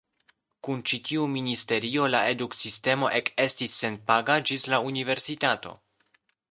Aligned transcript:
Kun 0.67 0.79
ĉi 0.91 0.99
tiu 1.09 1.25
ministerio, 1.33 2.07
la 2.15 2.21
eduksistemo 2.31 3.13
ekestis 3.21 3.77
senpaga 3.83 4.43
ĝis 4.51 4.67
la 4.75 4.85
Universitato. 4.93 5.81